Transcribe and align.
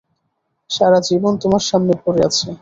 সারা 0.69 0.99
জীবন 1.07 1.33
তোমার 1.41 1.63
সামনে 1.69 1.93
পড়ে 2.03 2.21
আছে। 2.27 2.47